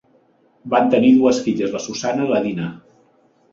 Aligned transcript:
Van 0.73 0.89
tenir 0.95 1.11
dues 1.19 1.43
filles, 1.49 1.71
la 1.77 1.83
Susanna 1.85 2.27
i 2.29 2.35
la 2.35 2.43
Dinah. 2.49 2.73